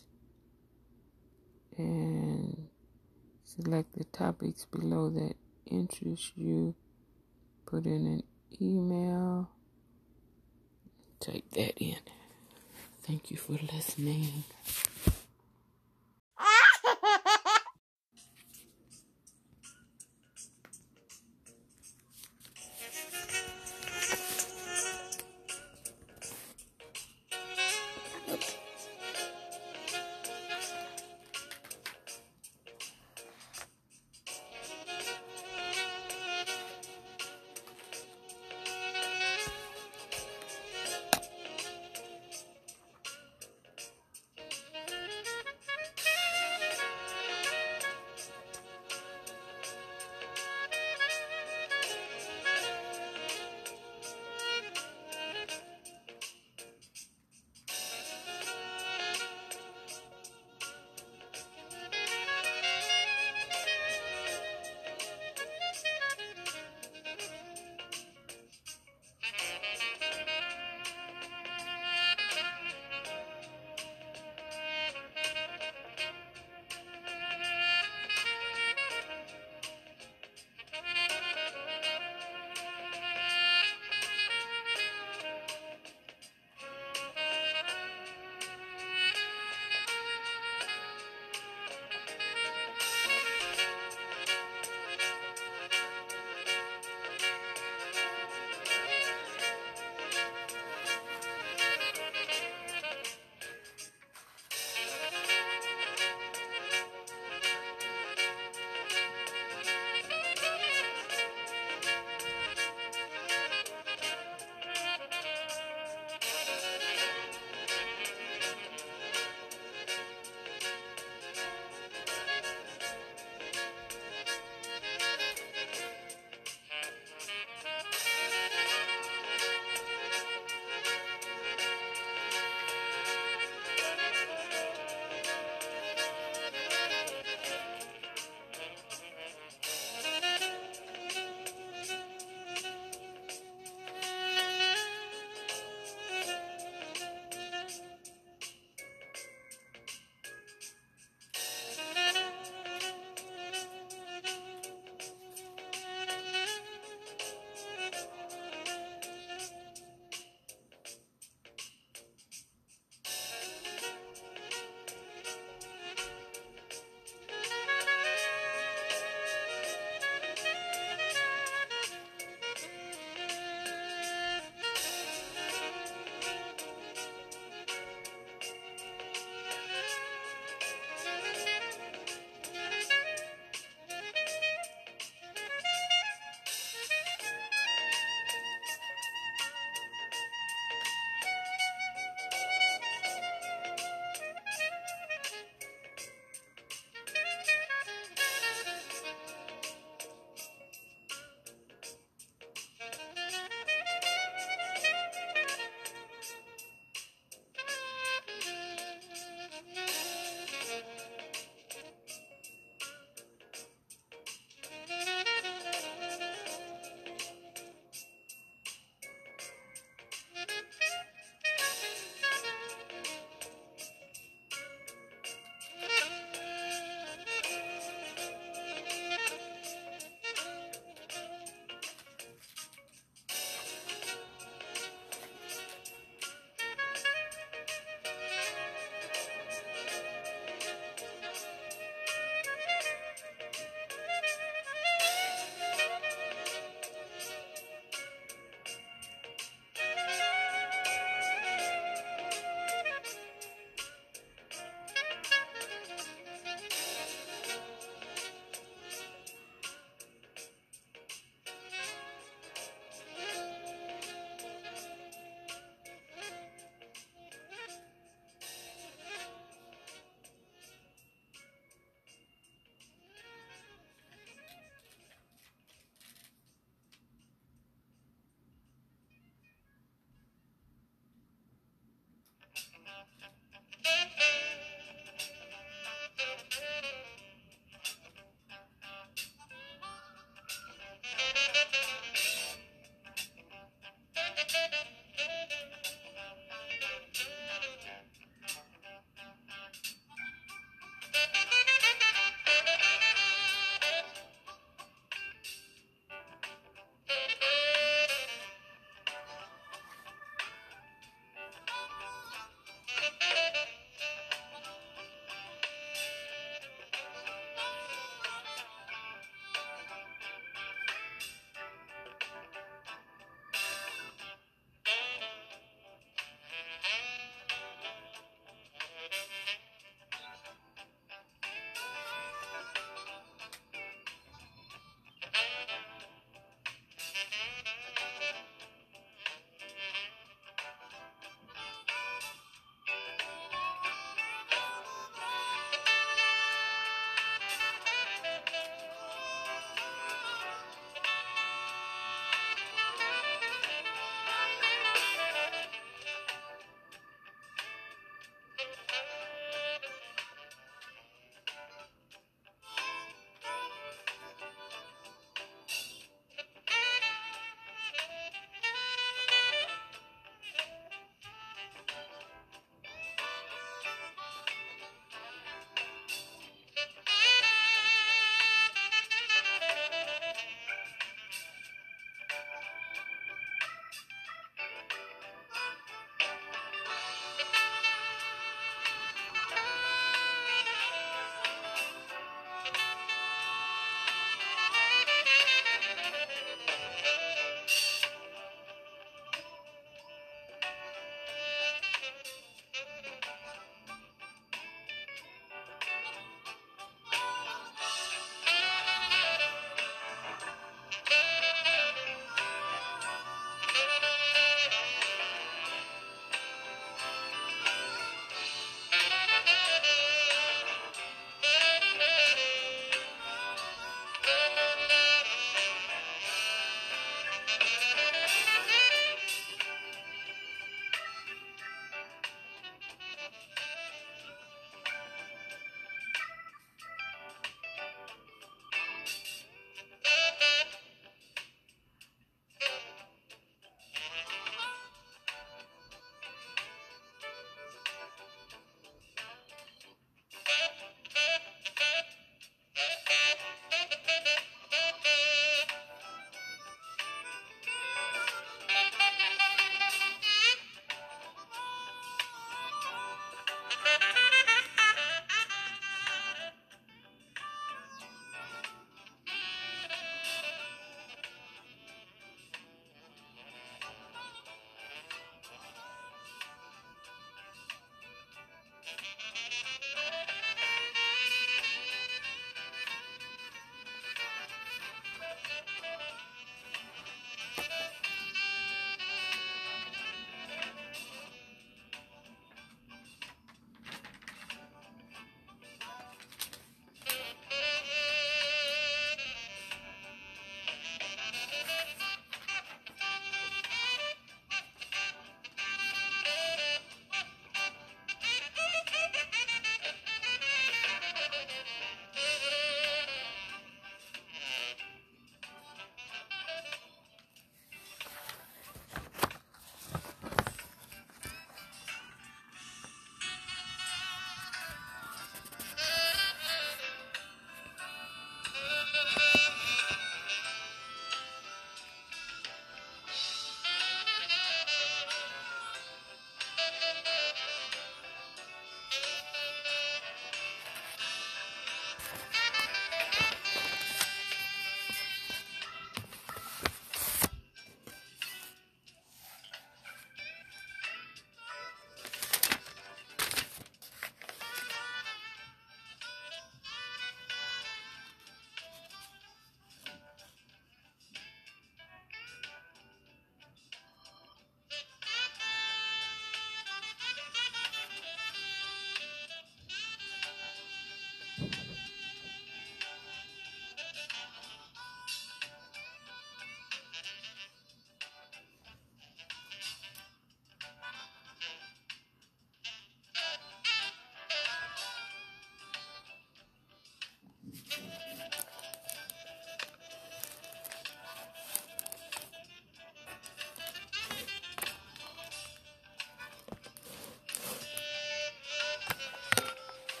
And 1.78 2.68
select 3.44 3.96
the 3.96 4.04
topics 4.04 4.64
below 4.64 5.10
that 5.10 5.36
interest 5.66 6.32
you. 6.36 6.74
Put 7.66 7.84
in 7.84 8.06
an 8.06 8.22
email. 8.60 9.50
Type 11.20 11.44
that 11.52 11.76
in. 11.78 11.96
Thank 13.02 13.30
you 13.30 13.36
for 13.36 13.58
listening. 13.72 14.44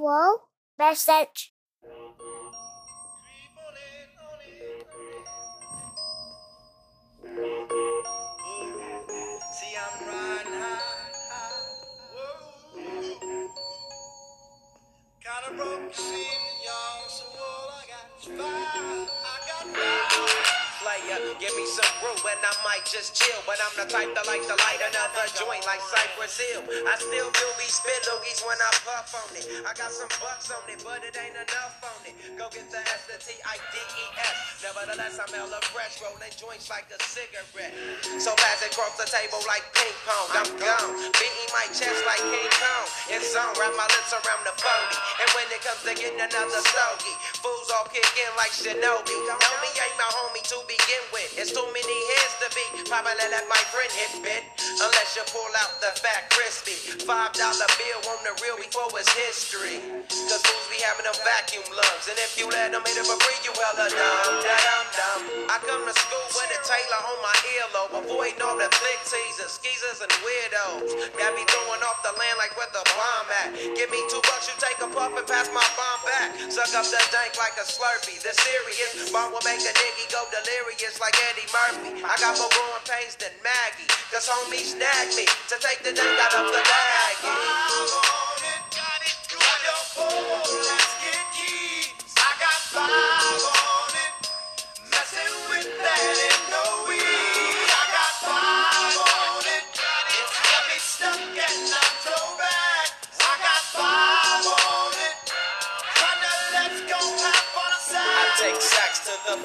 Hello? 0.00 0.42
Message. 0.78 1.47
I 29.68 29.74
got 29.74 29.92
some 29.92 30.08
bucks 30.08 30.50
on 30.50 30.64
it, 30.72 30.80
but 30.82 31.04
it 31.04 31.14
ain't 31.20 31.36
enough 31.36 31.57
it. 32.08 32.14
Go 32.40 32.48
get 32.48 32.64
the 32.72 32.80
S, 32.80 33.04
the 33.06 33.16
T, 33.20 33.36
I, 33.44 33.60
D, 33.70 33.76
E, 33.76 34.04
S. 34.18 34.36
Nevertheless, 34.64 35.20
I'm 35.20 35.30
hella 35.30 35.60
fresh, 35.70 36.00
rolling 36.02 36.34
joints 36.34 36.66
like 36.72 36.88
a 36.90 36.98
cigarette. 37.04 37.72
So 38.18 38.34
pass 38.34 38.64
it 38.64 38.72
across 38.74 38.96
the 38.98 39.06
table 39.06 39.38
like 39.46 39.62
ping 39.76 39.96
pong. 40.08 40.28
I'm 40.34 40.50
gone, 40.58 40.92
beating 41.14 41.50
my 41.54 41.66
chest 41.70 42.02
like 42.08 42.22
King 42.26 42.52
Kong. 42.58 42.86
It's 43.12 43.32
on, 43.38 43.52
wrap 43.60 43.74
my 43.78 43.86
lips 43.92 44.10
around 44.16 44.42
the 44.48 44.54
40. 44.58 44.66
And 45.22 45.28
when 45.36 45.46
it 45.54 45.60
comes 45.62 45.82
to 45.86 45.92
getting 45.94 46.18
another 46.18 46.62
stogie, 46.74 47.16
fools 47.38 47.68
all 47.78 47.86
kick 47.92 48.06
in 48.18 48.32
like 48.34 48.52
Shinobi. 48.54 49.16
Know 49.30 49.54
me 49.62 49.70
ain't 49.78 49.96
my 49.98 50.10
homie 50.10 50.44
to 50.52 50.58
begin 50.66 51.04
with. 51.14 51.30
It's 51.38 51.54
too 51.54 51.66
many 51.70 51.98
hands 52.18 52.34
to 52.42 52.48
be. 52.54 52.64
Probably 52.90 53.14
let 53.30 53.46
my 53.50 53.62
friend 53.70 53.90
hit 53.94 54.12
bit. 54.22 54.42
Unless 54.78 55.14
you 55.18 55.24
pull 55.30 55.52
out 55.62 55.72
the 55.82 55.90
fat 56.02 56.30
crispy. 56.30 56.76
Five 57.06 57.34
dollar 57.34 57.70
bill 57.78 58.00
on 58.14 58.18
the 58.26 58.34
real 58.42 58.58
before 58.58 58.90
it's 58.98 59.10
history. 59.14 59.78
Cause 60.06 60.42
fools 60.42 60.66
be 60.70 60.78
having 60.82 61.06
them 61.06 61.18
vacuum 61.22 61.66
lungs. 61.74 61.97
And 61.98 62.14
if 62.22 62.38
you 62.38 62.46
let 62.46 62.70
them 62.70 62.86
hit 62.86 62.94
it 62.94 63.02
for 63.02 63.18
free, 63.18 63.34
you 63.42 63.50
hella 63.50 63.90
dumb. 63.90 64.34
Da 64.38 64.54
dum 64.54 64.86
dum. 64.94 65.20
I 65.50 65.58
come 65.66 65.82
to 65.82 65.90
school 65.90 66.26
with 66.30 66.54
a 66.54 66.60
Taylor 66.62 67.02
on 67.02 67.18
my 67.26 67.34
earlobe. 67.58 68.06
Avoiding 68.06 68.38
all 68.38 68.54
the 68.54 68.70
flick 68.70 69.02
teasers, 69.02 69.58
skeezers, 69.58 69.98
and 70.06 70.14
weirdos. 70.22 70.94
Got 71.18 71.34
me 71.34 71.42
throwing 71.50 71.82
off 71.82 71.98
the 72.06 72.14
land 72.14 72.38
like 72.38 72.54
where 72.54 72.70
the 72.70 72.86
bomb 72.94 73.26
at. 73.42 73.50
Give 73.74 73.90
me 73.90 73.98
two 74.06 74.22
bucks, 74.30 74.46
you 74.46 74.54
take 74.62 74.78
a 74.78 74.86
puff 74.94 75.10
and 75.10 75.26
pass 75.26 75.50
my 75.50 75.66
bomb 75.74 76.00
back. 76.06 76.38
Suck 76.46 76.70
up 76.78 76.86
the 76.86 77.02
dank 77.10 77.34
like 77.34 77.58
a 77.58 77.66
slurpee. 77.66 78.22
The 78.22 78.30
serious 78.30 79.10
bomb 79.10 79.34
will 79.34 79.42
make 79.42 79.58
a 79.58 79.74
nigga 79.74 80.06
go 80.14 80.22
delirious 80.30 81.02
like 81.02 81.18
Eddie 81.34 81.50
Murphy. 81.50 81.98
I 82.06 82.14
got 82.22 82.38
more 82.38 82.46
growing 82.54 82.86
pains 82.86 83.18
than 83.18 83.34
Maggie. 83.42 83.90
Cause 84.14 84.30
homies 84.30 84.78
snagged 84.78 85.18
me 85.18 85.26
to 85.26 85.56
take 85.58 85.82
the 85.82 85.90
dank 85.90 86.14
out 86.14 86.46
of 86.46 86.46
the 86.46 86.62
bag. 86.62 87.16
I 89.98 90.37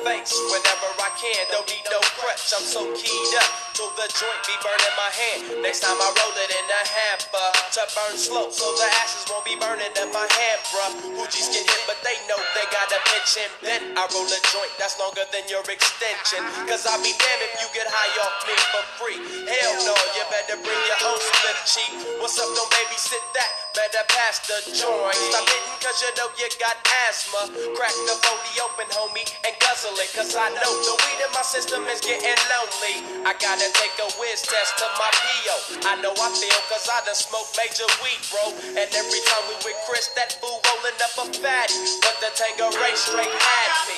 whenever 0.04 0.90
I 1.00 1.12
can. 1.16 1.44
Don't 1.48 1.68
need 1.72 1.88
no 1.88 2.00
crutch, 2.20 2.52
I'm 2.52 2.66
so 2.68 2.84
keyed 2.92 3.34
up. 3.40 3.50
Till 3.72 3.90
the 3.96 4.06
joint 4.12 4.42
be 4.46 4.56
burning 4.60 4.96
my 5.00 5.10
hand. 5.10 5.42
Next 5.64 5.80
time 5.80 5.96
I 5.96 6.10
roll 6.12 6.36
it 6.44 6.52
in 6.52 6.68
a 6.68 6.84
hamper 6.84 7.50
to 7.80 7.82
burn 7.96 8.16
slow, 8.20 8.52
so 8.52 8.68
the 8.76 8.86
ashes 9.02 9.26
won't 9.32 9.48
be 9.48 9.56
burning 9.56 9.90
in 9.96 10.10
my 10.12 10.28
hand, 10.28 10.60
bruh. 10.70 10.94
Hoochies 11.18 11.50
get 11.50 11.66
hit, 11.66 11.84
but 11.88 11.98
they 12.04 12.20
know 12.28 12.38
they 12.54 12.68
got 12.70 12.92
a 12.92 13.00
pitch 13.16 13.32
and 13.40 13.54
bent. 13.64 13.84
I 13.96 14.04
roll 14.12 14.28
a 14.28 14.40
joint 14.52 14.74
that's 14.76 15.00
longer 15.00 15.24
than 15.32 15.48
your 15.48 15.64
extension. 15.66 16.44
Cause 16.68 16.84
I'll 16.84 17.02
be 17.02 17.16
damned 17.16 17.44
if 17.48 17.54
you 17.64 17.68
get 17.72 17.88
high 17.88 18.14
off 18.22 18.44
me 18.46 18.56
for 18.76 18.84
free. 19.00 19.20
Hell 19.48 19.74
no, 19.88 19.96
you 20.20 20.24
better 20.30 20.60
bring 20.60 20.82
your 20.86 21.00
own 21.08 21.18
split 21.18 21.60
cheap. 21.64 21.94
What's 22.20 22.38
up, 22.38 22.52
don't 22.54 22.70
babysit 22.76 23.24
that? 23.40 23.52
Better 23.74 24.04
pass 24.12 24.44
the 24.46 24.58
joint. 24.70 25.18
Stop 25.32 25.48
hitting 25.48 25.80
cause 25.82 25.98
you 26.04 26.12
know 26.14 26.30
you 26.38 26.46
got 26.62 26.78
asthma. 27.10 27.50
Crack 27.74 27.96
the 28.06 28.16
40 28.22 28.68
open, 28.68 28.88
homie, 28.94 29.26
and 29.48 29.56
guzzle 29.58 29.93
it. 30.00 30.10
Cause 30.14 30.36
I 30.36 30.50
know 30.50 30.74
the 30.86 30.96
weed 30.96 31.20
in 31.22 31.32
my 31.34 31.46
system 31.46 31.86
is 31.90 32.02
getting 32.02 32.40
lonely. 32.50 32.96
I 33.26 33.34
gotta 33.38 33.70
take 33.74 33.96
a 34.02 34.10
whiz 34.18 34.42
test 34.42 34.78
to 34.80 34.88
my 34.98 35.12
PO. 35.12 35.56
I 35.90 35.94
know 36.02 36.14
I 36.14 36.30
feel 36.34 36.62
cause 36.70 36.88
I 36.90 37.04
done 37.06 37.18
smoked 37.18 37.54
major 37.58 37.90
weed, 38.02 38.22
bro. 38.32 38.54
And 38.80 38.90
every 38.90 39.22
time 39.28 39.44
we 39.50 39.56
with 39.66 39.80
Chris, 39.90 40.10
that 40.16 40.38
fool 40.42 40.58
rolling 40.66 40.98
up 41.04 41.14
a 41.22 41.26
fatty. 41.38 41.78
But 42.02 42.16
the 42.22 42.30
Tanqueray 42.34 42.96
straight 42.96 43.34
had 43.34 43.72
me. 43.90 43.98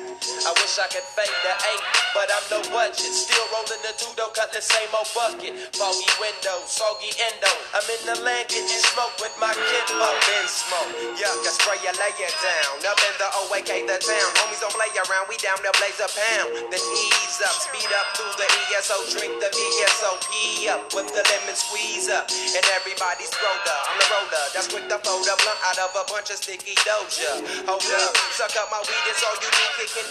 I 0.21 0.53
wish 0.61 0.77
I 0.77 0.85
could 0.85 1.05
fade 1.17 1.33
the 1.41 1.53
eight, 1.73 1.83
but 2.13 2.29
I'm 2.29 2.45
no 2.53 2.59
budget. 2.69 3.09
Still 3.09 3.41
rolling 3.49 3.81
the 3.81 3.89
two 3.97 4.13
though, 4.13 4.29
cut 4.37 4.53
the 4.53 4.61
same 4.61 4.89
old 4.93 5.09
bucket. 5.17 5.57
Foggy 5.73 6.09
window, 6.21 6.61
soggy 6.69 7.09
endo. 7.17 7.49
I'm 7.73 7.85
in 7.89 8.01
the 8.05 8.17
land 8.21 8.45
getting 8.45 8.85
smoke 8.93 9.17
with 9.17 9.33
my 9.41 9.49
kid 9.49 9.87
up 9.97 10.13
in 10.37 10.45
smoke. 10.45 10.93
Yuck, 11.17 11.41
I 11.41 11.51
spray 11.57 11.81
you, 11.81 11.93
lay 11.97 12.13
it 12.21 12.35
down. 12.37 12.73
Up 12.85 13.01
in 13.01 13.15
the 13.17 13.29
OAK, 13.33 13.71
the 13.89 13.97
town. 13.97 14.29
Homies 14.37 14.61
don't 14.61 14.69
play 14.77 14.93
around, 14.93 15.25
we 15.25 15.41
down 15.41 15.57
there 15.65 15.73
blaze 15.81 15.97
a 15.97 16.05
pound. 16.05 16.69
Then 16.69 16.83
ease 16.85 17.41
up, 17.41 17.57
speed 17.57 17.89
up 17.97 18.13
through 18.13 18.33
the 18.37 18.47
ESO, 18.77 18.97
drink 19.17 19.33
the 19.41 19.49
VSOP 19.49 20.29
up 20.69 20.85
with 20.93 21.09
the 21.17 21.25
lemon 21.25 21.57
squeeze 21.57 22.13
up. 22.13 22.29
And 22.29 22.65
everybody's 22.77 23.33
roller, 23.41 23.79
I'm 23.89 23.97
the 23.97 24.05
roller. 24.13 24.45
That's 24.53 24.69
quick 24.69 24.85
to 24.85 25.01
fold 25.01 25.25
a 25.25 25.33
blunt 25.41 25.59
out 25.65 25.81
of 25.81 25.91
a 25.97 26.05
bunch 26.13 26.29
of 26.29 26.37
sticky 26.37 26.77
doja. 26.85 27.41
Hold 27.65 27.89
up, 27.89 28.13
suck 28.37 28.53
up 28.61 28.69
my 28.69 28.77
weed, 28.85 29.05
it's 29.09 29.25
all 29.25 29.37
you 29.41 29.49
need 29.49 29.73
kicking 29.81 30.10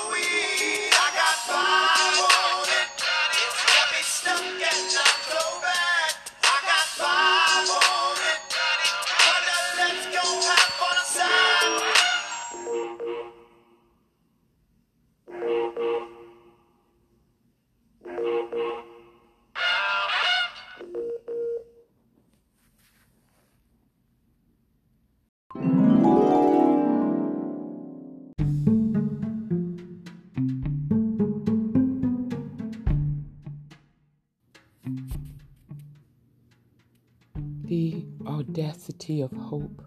Audacity 39.11 39.21
of 39.21 39.31
Hope, 39.33 39.83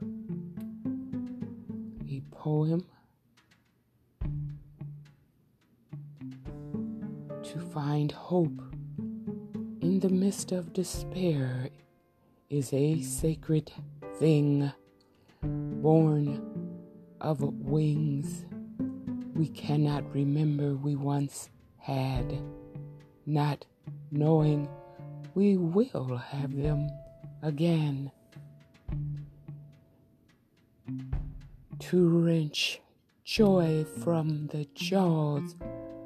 a 2.10 2.20
poem 2.30 2.84
to 7.42 7.58
find 7.72 8.12
hope 8.12 8.60
in 9.80 10.00
the 10.00 10.10
midst 10.10 10.52
of 10.52 10.74
despair 10.74 11.70
is 12.50 12.70
a 12.74 13.00
sacred 13.00 13.72
thing 14.18 14.70
born 15.42 16.74
of 17.22 17.40
wings 17.40 18.44
we 19.34 19.48
cannot 19.48 20.14
remember 20.14 20.74
we 20.74 20.96
once 20.96 21.48
had, 21.78 22.42
not 23.24 23.64
knowing 24.10 24.68
we 25.34 25.56
will 25.56 26.16
have 26.18 26.54
them 26.54 26.90
again. 27.42 28.10
To 31.95 32.09
wrench 32.09 32.80
joy 33.22 33.84
from 34.03 34.49
the 34.49 34.66
jaws 34.74 35.55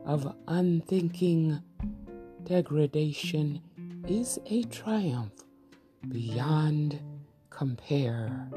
of 0.05 0.37
unthinking 0.47 1.63
degradation 2.45 3.63
is 4.07 4.39
a 4.45 4.65
triumph 4.65 5.33
beyond 6.07 7.01
compare. 7.49 8.51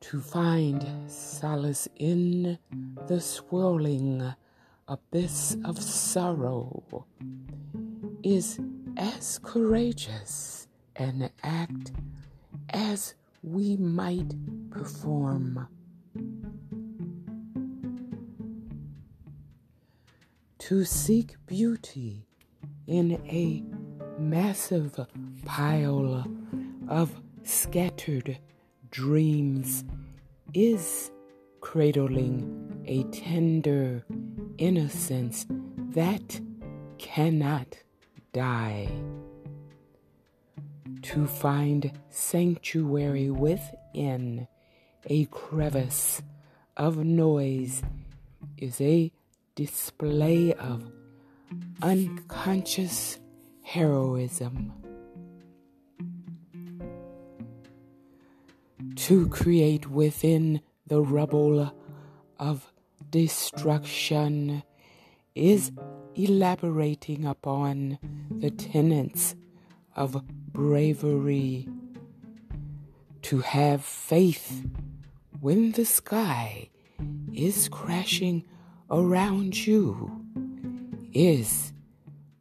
To 0.00 0.22
find 0.22 0.86
solace 1.06 1.86
in 1.96 2.58
the 3.06 3.20
swirling 3.20 4.32
abyss 4.88 5.58
of 5.66 5.82
sorrow 5.82 7.04
is 8.22 8.58
as 8.96 9.38
courageous 9.42 10.66
an 10.96 11.28
act 11.42 11.92
as 12.70 13.16
we 13.42 13.76
might 13.76 14.32
perform. 14.70 15.68
To 20.60 20.84
seek 20.84 21.36
beauty 21.44 22.26
in 22.86 23.20
a 23.26 23.62
massive 24.18 24.98
pile 25.44 26.26
of 26.88 27.20
scattered 27.42 28.38
dreams 28.90 29.84
is 30.54 31.10
cradling 31.60 32.82
a 32.86 33.02
tender 33.04 34.06
innocence 34.56 35.46
that 35.90 36.40
cannot 36.96 37.76
die. 38.32 38.88
To 41.02 41.26
find 41.26 41.92
sanctuary 42.08 43.28
within 43.28 44.48
a 45.06 45.26
crevice 45.26 46.22
of 46.76 46.98
noise 46.98 47.82
is 48.58 48.80
a 48.80 49.12
display 49.54 50.52
of 50.54 50.90
unconscious 51.82 53.18
heroism. 53.62 54.72
To 58.96 59.28
create 59.28 59.90
within 59.90 60.60
the 60.86 61.00
rubble 61.00 61.72
of 62.38 62.72
destruction 63.10 64.62
is 65.34 65.72
elaborating 66.14 67.24
upon 67.24 67.98
the 68.30 68.50
tenets 68.50 69.34
of 69.94 70.24
bravery. 70.52 71.68
To 73.22 73.38
have 73.38 73.84
faith 73.84 74.64
when 75.44 75.72
the 75.72 75.84
sky 75.84 76.70
is 77.34 77.68
crashing 77.68 78.42
around 78.90 79.66
you 79.66 80.24
is 81.12 81.74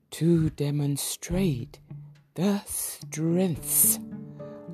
to 0.09 0.49
demonstrate 0.51 1.81
the 2.35 2.57
strengths 2.65 3.99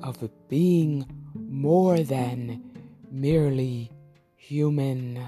of 0.04 0.30
being 0.48 1.04
more 1.34 1.98
than 2.04 2.62
merely 3.10 3.90
human. 4.36 5.18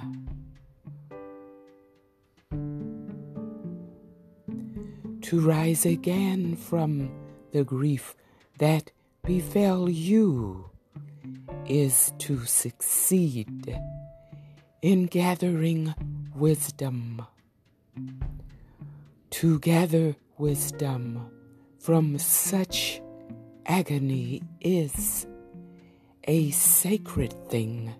To 5.22 5.40
rise 5.40 5.84
again 5.84 6.54
from 6.54 7.10
the 7.50 7.64
grief 7.64 8.14
that 8.58 8.92
befell 9.24 9.88
you 9.90 10.71
is 11.66 12.12
to 12.18 12.44
succeed 12.44 13.78
in 14.82 15.06
gathering 15.06 15.94
wisdom. 16.34 17.22
To 19.30 19.58
gather 19.60 20.16
wisdom 20.38 21.30
from 21.78 22.18
such 22.18 23.00
agony 23.66 24.42
is 24.60 25.26
a 26.24 26.50
sacred 26.50 27.34
thing 27.48 27.94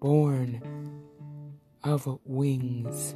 born 0.00 0.62
of 1.82 2.18
wings. 2.24 3.14